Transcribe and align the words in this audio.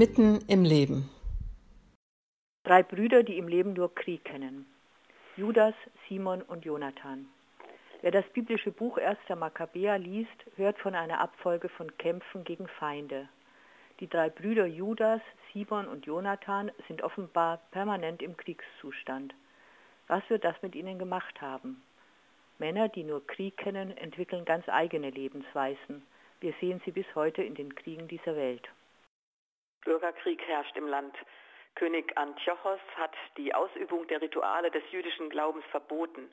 Mitten 0.00 0.38
im 0.48 0.64
Leben. 0.64 1.10
Drei 2.64 2.82
Brüder, 2.82 3.22
die 3.22 3.36
im 3.36 3.48
Leben 3.48 3.74
nur 3.74 3.94
Krieg 3.94 4.24
kennen. 4.24 4.64
Judas, 5.36 5.74
Simon 6.08 6.40
und 6.40 6.64
Jonathan. 6.64 7.28
Wer 8.00 8.10
das 8.10 8.24
biblische 8.32 8.70
Buch 8.70 8.96
1. 8.96 9.18
Makkabäer 9.36 9.98
liest, 9.98 10.46
hört 10.56 10.78
von 10.78 10.94
einer 10.94 11.20
Abfolge 11.20 11.68
von 11.68 11.94
Kämpfen 11.98 12.44
gegen 12.44 12.66
Feinde. 12.66 13.28
Die 14.00 14.08
drei 14.08 14.30
Brüder 14.30 14.64
Judas, 14.64 15.20
Simon 15.52 15.86
und 15.86 16.06
Jonathan 16.06 16.72
sind 16.88 17.02
offenbar 17.02 17.60
permanent 17.70 18.22
im 18.22 18.38
Kriegszustand. 18.38 19.34
Was 20.06 20.22
wird 20.30 20.44
das 20.44 20.56
mit 20.62 20.74
ihnen 20.76 20.98
gemacht 20.98 21.42
haben? 21.42 21.82
Männer, 22.58 22.88
die 22.88 23.04
nur 23.04 23.26
Krieg 23.26 23.58
kennen, 23.58 23.94
entwickeln 23.98 24.46
ganz 24.46 24.66
eigene 24.66 25.10
Lebensweisen. 25.10 26.00
Wir 26.40 26.54
sehen 26.58 26.80
sie 26.86 26.92
bis 26.92 27.14
heute 27.14 27.42
in 27.42 27.54
den 27.54 27.74
Kriegen 27.74 28.08
dieser 28.08 28.34
Welt. 28.34 28.66
Bürgerkrieg 29.84 30.42
herrscht 30.46 30.76
im 30.76 30.86
Land. 30.86 31.16
König 31.74 32.16
Antiochos 32.16 32.80
hat 32.96 33.14
die 33.36 33.54
Ausübung 33.54 34.06
der 34.08 34.20
Rituale 34.20 34.70
des 34.70 34.82
jüdischen 34.90 35.30
Glaubens 35.30 35.64
verboten. 35.70 36.30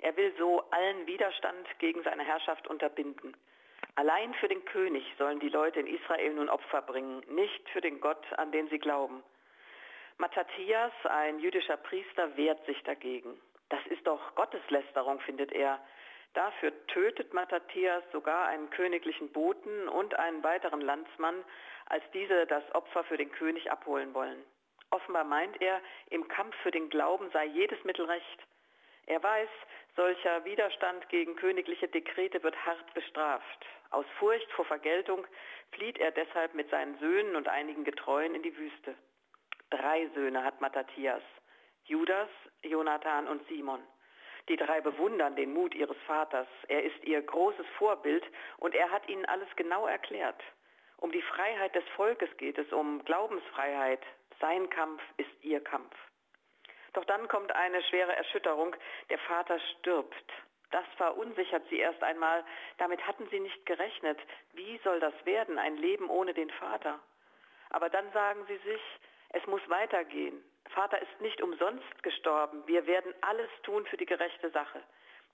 Er 0.00 0.16
will 0.16 0.32
so 0.38 0.62
allen 0.70 1.06
Widerstand 1.06 1.66
gegen 1.78 2.02
seine 2.02 2.24
Herrschaft 2.24 2.66
unterbinden. 2.66 3.36
Allein 3.96 4.34
für 4.34 4.48
den 4.48 4.64
König 4.64 5.04
sollen 5.18 5.40
die 5.40 5.48
Leute 5.48 5.80
in 5.80 5.86
Israel 5.86 6.34
nun 6.34 6.48
Opfer 6.48 6.82
bringen, 6.82 7.22
nicht 7.28 7.68
für 7.70 7.80
den 7.80 8.00
Gott, 8.00 8.24
an 8.36 8.52
den 8.52 8.68
sie 8.68 8.78
glauben. 8.78 9.22
Mattathias, 10.18 10.92
ein 11.04 11.38
jüdischer 11.38 11.76
Priester, 11.76 12.36
wehrt 12.36 12.64
sich 12.66 12.82
dagegen. 12.82 13.40
Das 13.68 13.80
ist 13.86 14.06
doch 14.06 14.34
Gotteslästerung, 14.34 15.20
findet 15.20 15.52
er. 15.52 15.80
Dafür 16.34 16.72
tötet 16.86 17.34
Mattathias 17.34 18.04
sogar 18.12 18.46
einen 18.46 18.70
königlichen 18.70 19.32
Boten 19.32 19.88
und 19.88 20.14
einen 20.14 20.42
weiteren 20.44 20.80
Landsmann, 20.80 21.44
als 21.86 22.04
diese 22.12 22.46
das 22.46 22.62
Opfer 22.74 23.02
für 23.04 23.16
den 23.16 23.32
König 23.32 23.70
abholen 23.70 24.14
wollen. 24.14 24.44
Offenbar 24.90 25.24
meint 25.24 25.60
er, 25.60 25.80
im 26.10 26.26
Kampf 26.28 26.54
für 26.62 26.70
den 26.70 26.88
Glauben 26.88 27.30
sei 27.32 27.46
jedes 27.46 27.82
Mittel 27.84 28.06
recht. 28.06 28.46
Er 29.06 29.22
weiß, 29.22 29.48
solcher 29.96 30.44
Widerstand 30.44 31.08
gegen 31.08 31.34
königliche 31.34 31.88
Dekrete 31.88 32.42
wird 32.42 32.56
hart 32.64 32.94
bestraft. 32.94 33.66
Aus 33.90 34.06
Furcht 34.18 34.50
vor 34.52 34.64
Vergeltung 34.64 35.26
flieht 35.72 35.98
er 35.98 36.12
deshalb 36.12 36.54
mit 36.54 36.70
seinen 36.70 36.96
Söhnen 36.98 37.34
und 37.34 37.48
einigen 37.48 37.84
Getreuen 37.84 38.36
in 38.36 38.42
die 38.42 38.56
Wüste. 38.56 38.94
Drei 39.70 40.08
Söhne 40.14 40.44
hat 40.44 40.60
Mattathias, 40.60 41.22
Judas, 41.84 42.28
Jonathan 42.62 43.26
und 43.26 43.46
Simon. 43.48 43.80
Die 44.48 44.56
drei 44.56 44.80
bewundern 44.80 45.36
den 45.36 45.52
Mut 45.52 45.74
ihres 45.74 45.96
Vaters. 46.06 46.48
Er 46.68 46.82
ist 46.82 47.04
ihr 47.04 47.22
großes 47.22 47.66
Vorbild 47.78 48.24
und 48.58 48.74
er 48.74 48.90
hat 48.90 49.08
ihnen 49.08 49.24
alles 49.26 49.48
genau 49.56 49.86
erklärt. 49.86 50.42
Um 50.96 51.12
die 51.12 51.22
Freiheit 51.22 51.74
des 51.74 51.84
Volkes 51.96 52.28
geht 52.36 52.58
es, 52.58 52.72
um 52.72 53.04
Glaubensfreiheit. 53.04 54.02
Sein 54.40 54.68
Kampf 54.70 55.02
ist 55.16 55.30
ihr 55.42 55.62
Kampf. 55.62 55.94
Doch 56.92 57.04
dann 57.04 57.28
kommt 57.28 57.54
eine 57.54 57.82
schwere 57.84 58.14
Erschütterung. 58.14 58.74
Der 59.08 59.18
Vater 59.18 59.58
stirbt. 59.78 60.32
Das 60.70 60.84
verunsichert 60.96 61.66
sie 61.68 61.78
erst 61.78 62.02
einmal. 62.02 62.44
Damit 62.78 63.06
hatten 63.06 63.28
sie 63.30 63.40
nicht 63.40 63.66
gerechnet. 63.66 64.18
Wie 64.52 64.78
soll 64.84 65.00
das 65.00 65.14
werden, 65.24 65.58
ein 65.58 65.76
Leben 65.76 66.08
ohne 66.08 66.34
den 66.34 66.50
Vater? 66.50 67.00
Aber 67.70 67.88
dann 67.88 68.10
sagen 68.12 68.44
sie 68.46 68.58
sich, 68.58 68.80
es 69.30 69.46
muss 69.46 69.62
weitergehen. 69.68 70.42
Vater 70.70 71.00
ist 71.00 71.20
nicht 71.20 71.42
umsonst 71.42 72.02
gestorben. 72.02 72.62
Wir 72.66 72.86
werden 72.86 73.12
alles 73.22 73.50
tun 73.62 73.84
für 73.86 73.96
die 73.96 74.06
gerechte 74.06 74.50
Sache. 74.50 74.82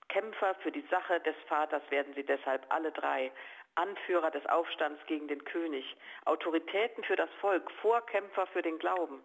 Kämpfer 0.09 0.55
für 0.55 0.71
die 0.71 0.85
Sache 0.89 1.19
des 1.21 1.35
Vaters 1.47 1.83
werden 1.89 2.13
sie 2.13 2.23
deshalb 2.23 2.65
alle 2.69 2.91
drei. 2.91 3.31
Anführer 3.75 4.31
des 4.31 4.45
Aufstands 4.47 4.99
gegen 5.05 5.27
den 5.27 5.43
König, 5.45 5.85
Autoritäten 6.25 7.03
für 7.03 7.15
das 7.15 7.29
Volk, 7.41 7.69
Vorkämpfer 7.81 8.47
für 8.47 8.63
den 8.63 8.79
Glauben. 8.79 9.21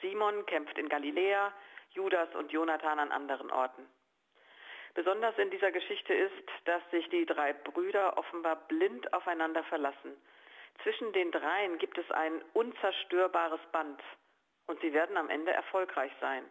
Simon 0.00 0.46
kämpft 0.46 0.78
in 0.78 0.88
Galiläa, 0.88 1.52
Judas 1.90 2.32
und 2.34 2.52
Jonathan 2.52 3.00
an 3.00 3.10
anderen 3.10 3.50
Orten. 3.50 3.86
Besonders 4.94 5.36
in 5.38 5.50
dieser 5.50 5.72
Geschichte 5.72 6.14
ist, 6.14 6.48
dass 6.66 6.82
sich 6.90 7.08
die 7.08 7.26
drei 7.26 7.54
Brüder 7.54 8.16
offenbar 8.18 8.56
blind 8.68 9.12
aufeinander 9.12 9.64
verlassen. 9.64 10.16
Zwischen 10.82 11.12
den 11.12 11.32
dreien 11.32 11.78
gibt 11.78 11.98
es 11.98 12.08
ein 12.12 12.42
unzerstörbares 12.52 13.60
Band 13.72 14.00
und 14.72 14.80
sie 14.80 14.94
werden 14.94 15.18
am 15.18 15.28
Ende 15.28 15.52
erfolgreich 15.52 16.12
sein. 16.18 16.42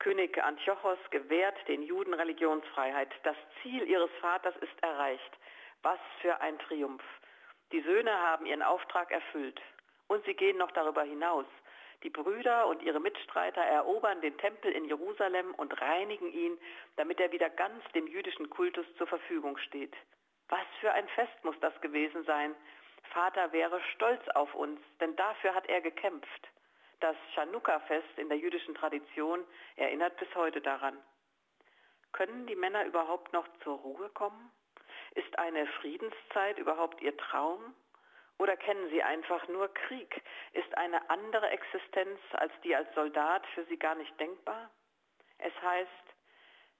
König 0.00 0.42
Antiochos 0.42 0.98
gewährt 1.10 1.56
den 1.68 1.84
Juden 1.84 2.12
Religionsfreiheit. 2.12 3.10
Das 3.22 3.36
Ziel 3.62 3.88
ihres 3.88 4.10
Vaters 4.20 4.56
ist 4.56 4.82
erreicht. 4.82 5.38
Was 5.82 6.00
für 6.20 6.40
ein 6.40 6.58
Triumph. 6.58 7.04
Die 7.70 7.80
Söhne 7.82 8.12
haben 8.12 8.44
ihren 8.44 8.64
Auftrag 8.64 9.12
erfüllt. 9.12 9.60
Und 10.08 10.24
sie 10.24 10.34
gehen 10.34 10.58
noch 10.58 10.72
darüber 10.72 11.04
hinaus. 11.04 11.46
Die 12.02 12.10
Brüder 12.10 12.66
und 12.66 12.82
ihre 12.82 12.98
Mitstreiter 12.98 13.60
erobern 13.60 14.20
den 14.20 14.36
Tempel 14.38 14.72
in 14.72 14.86
Jerusalem 14.86 15.54
und 15.54 15.80
reinigen 15.80 16.32
ihn, 16.32 16.58
damit 16.96 17.20
er 17.20 17.30
wieder 17.30 17.50
ganz 17.50 17.84
dem 17.94 18.08
jüdischen 18.08 18.50
Kultus 18.50 18.86
zur 18.98 19.06
Verfügung 19.06 19.56
steht. 19.58 19.94
Was 20.48 20.66
für 20.80 20.90
ein 20.90 21.06
Fest 21.10 21.44
muss 21.44 21.54
das 21.60 21.80
gewesen 21.82 22.24
sein. 22.24 22.56
Vater 23.12 23.52
wäre 23.52 23.80
stolz 23.94 24.26
auf 24.30 24.52
uns, 24.56 24.80
denn 24.98 25.14
dafür 25.14 25.54
hat 25.54 25.68
er 25.68 25.80
gekämpft. 25.80 26.48
Das 27.00 27.16
Chanukka-Fest 27.34 28.18
in 28.18 28.28
der 28.28 28.38
jüdischen 28.38 28.74
Tradition 28.74 29.44
erinnert 29.76 30.16
bis 30.18 30.32
heute 30.34 30.60
daran. 30.60 30.98
Können 32.12 32.46
die 32.46 32.56
Männer 32.56 32.84
überhaupt 32.84 33.32
noch 33.32 33.46
zur 33.64 33.78
Ruhe 33.78 34.10
kommen? 34.10 34.52
Ist 35.14 35.38
eine 35.38 35.66
Friedenszeit 35.80 36.58
überhaupt 36.58 37.00
Ihr 37.00 37.16
Traum? 37.16 37.74
Oder 38.38 38.56
kennen 38.56 38.88
Sie 38.90 39.02
einfach 39.02 39.48
nur 39.48 39.72
Krieg? 39.72 40.22
Ist 40.52 40.76
eine 40.76 41.08
andere 41.10 41.48
Existenz 41.50 42.20
als 42.32 42.52
die 42.64 42.74
als 42.74 42.92
Soldat 42.94 43.46
für 43.54 43.64
Sie 43.64 43.78
gar 43.78 43.94
nicht 43.94 44.18
denkbar? 44.20 44.70
Es 45.38 45.52
heißt, 45.62 46.10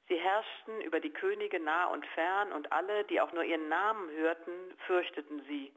Sie 0.08 0.18
herrschten 0.18 0.80
über 0.80 1.00
die 1.00 1.12
Könige 1.12 1.60
nah 1.60 1.86
und 1.86 2.04
fern 2.08 2.52
und 2.52 2.72
alle, 2.72 3.04
die 3.04 3.20
auch 3.20 3.32
nur 3.32 3.44
ihren 3.44 3.68
Namen 3.68 4.10
hörten, 4.10 4.52
fürchteten 4.86 5.44
sie. 5.46 5.72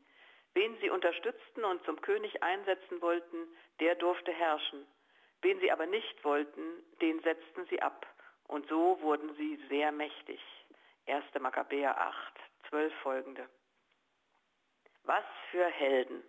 Wen 0.54 0.78
sie 0.82 0.90
unterstützten 0.90 1.64
und 1.64 1.84
zum 1.86 2.00
König 2.02 2.44
einsetzen 2.44 3.02
wollten, 3.02 3.38
der 3.80 3.96
durfte 3.96 4.32
herrschen. 4.32 4.86
Wen 5.42 5.60
sie 5.60 5.72
aber 5.72 5.86
nicht 5.88 6.24
wollten, 6.24 6.62
den 7.02 7.20
setzten 7.22 7.66
sie 7.68 7.82
ab. 7.82 8.06
Und 8.48 8.68
so 8.68 9.02
wurden 9.02 9.34
sie 9.36 9.60
sehr 9.70 9.92
mächtig. 9.92 10.40
1. 11.08 11.26
Makkabäer 11.40 11.98
8, 11.98 12.34
12 12.70 12.94
folgende. 13.02 13.50
Was 15.04 15.26
für 15.52 15.66
Helden. 15.66 16.24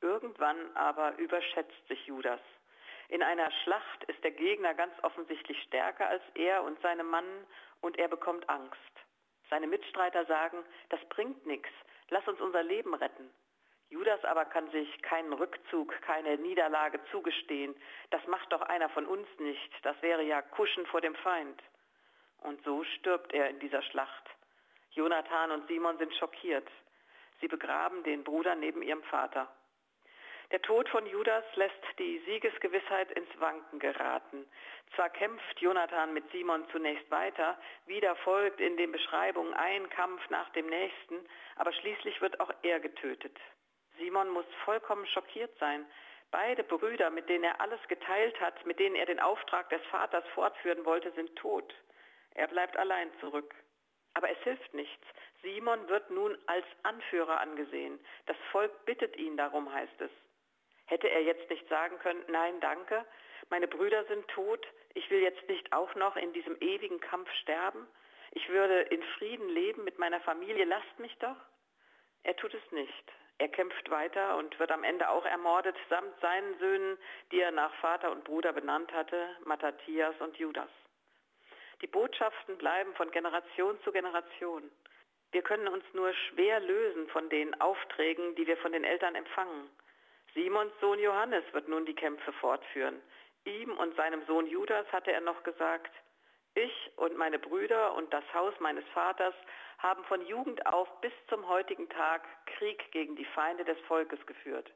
Irgendwann 0.00 0.76
aber 0.76 1.16
überschätzt 1.18 1.88
sich 1.88 2.06
Judas. 2.06 2.40
In 3.08 3.22
einer 3.22 3.50
Schlacht 3.62 4.04
ist 4.04 4.22
der 4.24 4.30
Gegner 4.30 4.72
ganz 4.74 4.94
offensichtlich 5.02 5.60
stärker 5.64 6.08
als 6.08 6.22
er 6.34 6.62
und 6.62 6.80
seine 6.80 7.04
Mann 7.04 7.26
und 7.80 7.98
er 7.98 8.08
bekommt 8.08 8.48
Angst. 8.48 9.01
Seine 9.52 9.66
Mitstreiter 9.66 10.24
sagen, 10.24 10.64
das 10.88 11.04
bringt 11.10 11.44
nichts, 11.44 11.68
lass 12.08 12.26
uns 12.26 12.40
unser 12.40 12.62
Leben 12.62 12.94
retten. 12.94 13.30
Judas 13.90 14.24
aber 14.24 14.46
kann 14.46 14.70
sich 14.70 15.02
keinen 15.02 15.34
Rückzug, 15.34 15.92
keine 16.00 16.38
Niederlage 16.38 16.98
zugestehen. 17.10 17.74
Das 18.08 18.26
macht 18.28 18.50
doch 18.50 18.62
einer 18.62 18.88
von 18.88 19.04
uns 19.04 19.28
nicht. 19.40 19.70
Das 19.82 20.00
wäre 20.00 20.22
ja 20.22 20.40
Kuschen 20.40 20.86
vor 20.86 21.02
dem 21.02 21.14
Feind. 21.16 21.62
Und 22.38 22.64
so 22.64 22.82
stirbt 22.84 23.34
er 23.34 23.50
in 23.50 23.60
dieser 23.60 23.82
Schlacht. 23.82 24.30
Jonathan 24.92 25.50
und 25.50 25.68
Simon 25.68 25.98
sind 25.98 26.14
schockiert. 26.14 26.70
Sie 27.42 27.48
begraben 27.48 28.02
den 28.04 28.24
Bruder 28.24 28.54
neben 28.54 28.80
ihrem 28.80 29.02
Vater. 29.02 29.52
Der 30.52 30.60
Tod 30.60 30.86
von 30.90 31.06
Judas 31.06 31.44
lässt 31.54 31.82
die 31.98 32.18
Siegesgewissheit 32.26 33.10
ins 33.12 33.40
Wanken 33.40 33.78
geraten. 33.78 34.46
Zwar 34.94 35.08
kämpft 35.08 35.58
Jonathan 35.62 36.12
mit 36.12 36.30
Simon 36.30 36.68
zunächst 36.70 37.10
weiter, 37.10 37.58
wieder 37.86 38.14
folgt 38.16 38.60
in 38.60 38.76
den 38.76 38.92
Beschreibungen 38.92 39.54
ein 39.54 39.88
Kampf 39.88 40.20
nach 40.28 40.50
dem 40.50 40.66
nächsten, 40.66 41.26
aber 41.56 41.72
schließlich 41.72 42.20
wird 42.20 42.38
auch 42.38 42.52
er 42.60 42.80
getötet. 42.80 43.34
Simon 43.96 44.28
muss 44.28 44.44
vollkommen 44.66 45.06
schockiert 45.06 45.56
sein. 45.58 45.86
Beide 46.30 46.64
Brüder, 46.64 47.08
mit 47.08 47.30
denen 47.30 47.44
er 47.44 47.58
alles 47.62 47.80
geteilt 47.88 48.38
hat, 48.38 48.66
mit 48.66 48.78
denen 48.78 48.96
er 48.96 49.06
den 49.06 49.20
Auftrag 49.20 49.70
des 49.70 49.82
Vaters 49.86 50.24
fortführen 50.34 50.84
wollte, 50.84 51.12
sind 51.12 51.34
tot. 51.36 51.74
Er 52.34 52.48
bleibt 52.48 52.76
allein 52.76 53.10
zurück. 53.20 53.54
Aber 54.12 54.28
es 54.28 54.38
hilft 54.40 54.74
nichts. 54.74 55.06
Simon 55.40 55.88
wird 55.88 56.10
nun 56.10 56.36
als 56.46 56.66
Anführer 56.82 57.40
angesehen. 57.40 57.98
Das 58.26 58.36
Volk 58.50 58.84
bittet 58.84 59.16
ihn 59.16 59.38
darum, 59.38 59.72
heißt 59.72 59.98
es. 60.02 60.10
Hätte 60.92 61.08
er 61.08 61.22
jetzt 61.22 61.48
nicht 61.48 61.66
sagen 61.70 61.98
können, 62.00 62.22
nein, 62.28 62.60
danke, 62.60 63.02
meine 63.48 63.66
Brüder 63.66 64.04
sind 64.08 64.28
tot, 64.28 64.66
ich 64.92 65.08
will 65.08 65.22
jetzt 65.22 65.48
nicht 65.48 65.72
auch 65.72 65.94
noch 65.94 66.16
in 66.16 66.34
diesem 66.34 66.54
ewigen 66.60 67.00
Kampf 67.00 67.32
sterben? 67.40 67.88
Ich 68.32 68.46
würde 68.50 68.82
in 68.82 69.02
Frieden 69.16 69.48
leben 69.48 69.84
mit 69.84 69.98
meiner 69.98 70.20
Familie, 70.20 70.66
lasst 70.66 70.98
mich 70.98 71.16
doch? 71.16 71.36
Er 72.24 72.36
tut 72.36 72.52
es 72.52 72.72
nicht. 72.72 73.12
Er 73.38 73.48
kämpft 73.48 73.90
weiter 73.90 74.36
und 74.36 74.58
wird 74.58 74.70
am 74.70 74.84
Ende 74.84 75.08
auch 75.08 75.24
ermordet, 75.24 75.74
samt 75.88 76.20
seinen 76.20 76.58
Söhnen, 76.58 76.98
die 77.30 77.40
er 77.40 77.52
nach 77.52 77.72
Vater 77.76 78.12
und 78.12 78.24
Bruder 78.24 78.52
benannt 78.52 78.92
hatte, 78.92 79.34
Mattathias 79.46 80.14
und 80.20 80.36
Judas. 80.36 80.68
Die 81.80 81.86
Botschaften 81.86 82.58
bleiben 82.58 82.94
von 82.96 83.10
Generation 83.12 83.80
zu 83.80 83.92
Generation. 83.92 84.70
Wir 85.30 85.40
können 85.40 85.68
uns 85.68 85.84
nur 85.94 86.12
schwer 86.12 86.60
lösen 86.60 87.08
von 87.08 87.30
den 87.30 87.58
Aufträgen, 87.62 88.34
die 88.34 88.46
wir 88.46 88.58
von 88.58 88.72
den 88.72 88.84
Eltern 88.84 89.14
empfangen. 89.14 89.70
Simons 90.34 90.72
Sohn 90.80 90.98
Johannes 90.98 91.44
wird 91.52 91.68
nun 91.68 91.84
die 91.84 91.94
Kämpfe 91.94 92.32
fortführen. 92.34 93.00
Ihm 93.44 93.76
und 93.76 93.94
seinem 93.96 94.24
Sohn 94.26 94.46
Judas 94.46 94.86
hatte 94.92 95.12
er 95.12 95.20
noch 95.20 95.42
gesagt, 95.42 95.92
ich 96.54 96.92
und 96.96 97.16
meine 97.16 97.38
Brüder 97.38 97.94
und 97.94 98.12
das 98.12 98.24
Haus 98.34 98.54
meines 98.60 98.84
Vaters 98.88 99.34
haben 99.78 100.04
von 100.04 100.24
Jugend 100.26 100.64
auf 100.66 100.88
bis 101.00 101.12
zum 101.28 101.48
heutigen 101.48 101.88
Tag 101.88 102.22
Krieg 102.46 102.92
gegen 102.92 103.16
die 103.16 103.24
Feinde 103.24 103.64
des 103.64 103.78
Volkes 103.80 104.24
geführt. 104.26 104.70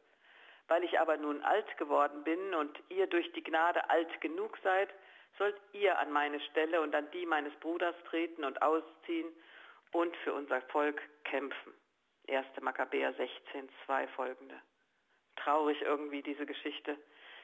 Weil 0.68 0.82
ich 0.84 0.98
aber 0.98 1.16
nun 1.16 1.42
alt 1.42 1.76
geworden 1.78 2.24
bin 2.24 2.54
und 2.54 2.78
ihr 2.88 3.06
durch 3.06 3.30
die 3.32 3.44
Gnade 3.44 3.88
alt 3.88 4.20
genug 4.20 4.58
seid, 4.64 4.92
sollt 5.38 5.56
ihr 5.72 5.98
an 5.98 6.10
meine 6.10 6.40
Stelle 6.40 6.80
und 6.80 6.94
an 6.94 7.10
die 7.12 7.26
meines 7.26 7.54
Bruders 7.60 7.94
treten 8.08 8.44
und 8.44 8.60
ausziehen 8.62 9.28
und 9.92 10.16
für 10.18 10.32
unser 10.32 10.60
Volk 10.62 11.00
kämpfen. 11.24 11.74
1. 12.28 12.46
Makkabäer 12.60 13.12
16, 13.14 13.68
2 13.84 14.08
folgende. 14.08 14.60
Traurig 15.36 15.80
irgendwie 15.82 16.22
diese 16.22 16.46
Geschichte. 16.46 16.96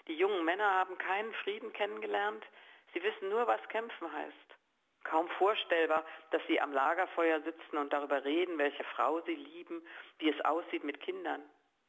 Die 0.08 0.16
jungen 0.16 0.44
Männer 0.44 0.68
haben 0.74 0.98
keinen 0.98 1.32
Frieden 1.34 1.72
kennengelernt, 1.72 2.44
sie 2.92 3.02
wissen 3.02 3.28
nur, 3.28 3.46
was 3.46 3.60
kämpfen 3.68 4.12
heißt. 4.12 4.56
Kaum 5.04 5.28
vorstellbar, 5.30 6.04
dass 6.30 6.42
sie 6.46 6.60
am 6.60 6.72
Lagerfeuer 6.72 7.40
sitzen 7.42 7.76
und 7.76 7.92
darüber 7.92 8.24
reden, 8.24 8.58
welche 8.58 8.84
Frau 8.84 9.20
sie 9.22 9.34
lieben, 9.34 9.82
wie 10.18 10.28
es 10.28 10.44
aussieht 10.44 10.84
mit 10.84 11.00
Kindern. 11.00 11.42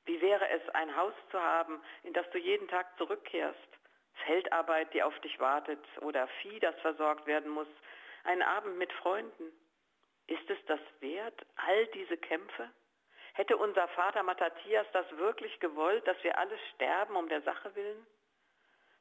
Wie 0.05 0.19
wäre 0.21 0.47
es, 0.49 0.67
ein 0.69 0.95
Haus 0.95 1.13
zu 1.31 1.39
haben, 1.39 1.81
in 2.03 2.13
das 2.13 2.29
du 2.31 2.37
jeden 2.37 2.67
Tag 2.67 2.97
zurückkehrst? 2.97 3.59
Feldarbeit, 4.25 4.93
die 4.93 5.03
auf 5.03 5.17
dich 5.19 5.39
wartet 5.39 5.83
oder 6.01 6.27
Vieh, 6.41 6.59
das 6.59 6.75
versorgt 6.81 7.25
werden 7.25 7.51
muss, 7.51 7.67
ein 8.23 8.41
Abend 8.41 8.77
mit 8.77 8.91
Freunden. 8.93 9.51
Ist 10.27 10.49
es 10.49 10.57
das 10.65 10.79
wert, 10.99 11.45
all 11.55 11.87
diese 11.87 12.17
Kämpfe? 12.17 12.69
Hätte 13.33 13.57
unser 13.57 13.87
Vater 13.89 14.21
Matthias 14.23 14.85
das 14.93 15.05
wirklich 15.17 15.59
gewollt, 15.59 16.05
dass 16.07 16.21
wir 16.23 16.37
alle 16.37 16.57
sterben 16.73 17.15
um 17.15 17.27
der 17.29 17.41
Sache 17.41 17.75
willen? 17.75 18.05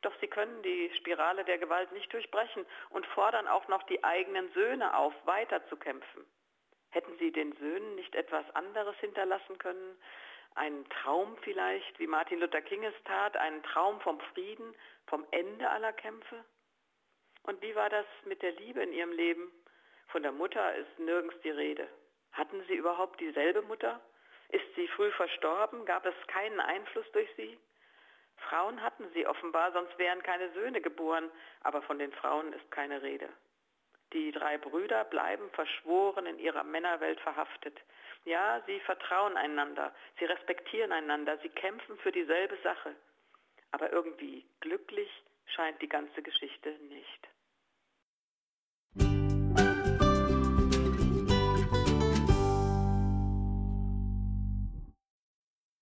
Doch 0.00 0.12
sie 0.20 0.26
können 0.26 0.62
die 0.62 0.90
Spirale 0.96 1.44
der 1.44 1.58
Gewalt 1.58 1.92
nicht 1.92 2.12
durchbrechen 2.12 2.66
und 2.90 3.06
fordern 3.08 3.46
auch 3.46 3.68
noch 3.68 3.82
die 3.84 4.02
eigenen 4.02 4.50
Söhne 4.52 4.96
auf, 4.96 5.14
weiterzukämpfen. 5.26 6.26
Hätten 6.90 7.16
sie 7.18 7.30
den 7.30 7.52
Söhnen 7.52 7.94
nicht 7.94 8.14
etwas 8.14 8.44
anderes 8.54 8.96
hinterlassen 8.98 9.58
können, 9.58 9.96
einen 10.54 10.88
Traum 10.90 11.36
vielleicht, 11.42 11.98
wie 11.98 12.06
Martin 12.06 12.40
Luther 12.40 12.60
King 12.62 12.84
es 12.84 12.94
tat, 13.04 13.36
einen 13.36 13.62
Traum 13.62 14.00
vom 14.00 14.20
Frieden, 14.32 14.74
vom 15.06 15.26
Ende 15.30 15.68
aller 15.70 15.92
Kämpfe? 15.92 16.44
Und 17.44 17.60
wie 17.62 17.74
war 17.74 17.90
das 17.90 18.06
mit 18.24 18.42
der 18.42 18.52
Liebe 18.52 18.82
in 18.82 18.92
ihrem 18.92 19.12
Leben? 19.12 19.50
Von 20.08 20.22
der 20.22 20.32
Mutter 20.32 20.74
ist 20.74 20.98
nirgends 20.98 21.38
die 21.42 21.50
Rede. 21.50 21.88
Hatten 22.32 22.62
sie 22.66 22.74
überhaupt 22.74 23.20
dieselbe 23.20 23.62
Mutter? 23.62 24.00
Ist 24.52 24.74
sie 24.76 24.86
früh 24.88 25.10
verstorben? 25.12 25.84
Gab 25.86 26.06
es 26.06 26.14
keinen 26.28 26.60
Einfluss 26.60 27.10
durch 27.12 27.28
sie? 27.36 27.58
Frauen 28.48 28.82
hatten 28.82 29.08
sie 29.14 29.26
offenbar, 29.26 29.72
sonst 29.72 29.98
wären 29.98 30.22
keine 30.22 30.52
Söhne 30.52 30.80
geboren, 30.80 31.30
aber 31.62 31.82
von 31.82 31.98
den 31.98 32.12
Frauen 32.12 32.52
ist 32.52 32.70
keine 32.70 33.02
Rede. 33.02 33.28
Die 34.12 34.30
drei 34.30 34.58
Brüder 34.58 35.04
bleiben 35.04 35.50
verschworen 35.52 36.26
in 36.26 36.38
ihrer 36.38 36.64
Männerwelt 36.64 37.18
verhaftet. 37.20 37.80
Ja, 38.24 38.62
sie 38.66 38.78
vertrauen 38.80 39.36
einander, 39.36 39.94
sie 40.18 40.26
respektieren 40.26 40.92
einander, 40.92 41.38
sie 41.38 41.48
kämpfen 41.48 41.96
für 41.98 42.12
dieselbe 42.12 42.56
Sache. 42.62 42.94
Aber 43.70 43.90
irgendwie 43.90 44.44
glücklich 44.60 45.10
scheint 45.46 45.80
die 45.80 45.88
ganze 45.88 46.22
Geschichte 46.22 46.70
nicht. 46.90 47.28